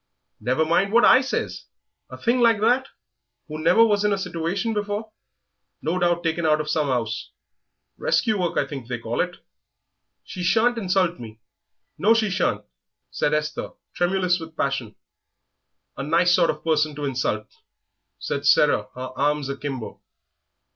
[0.39, 1.65] "Never mind what I says!
[2.09, 2.87] ...A thing like that,
[3.47, 5.11] who never was in a situation before;
[5.79, 7.29] no doubt taken out of some 'ouse.
[7.97, 9.37] Rescue work, I think they call it"
[10.23, 11.39] "She shan't insult me
[11.99, 12.65] no, she shan't!"
[13.11, 14.95] said Esther, tremulous with passion.
[15.95, 17.45] "A nice sort of person to insult!"
[18.17, 20.01] said Sarah, her arms akimbo.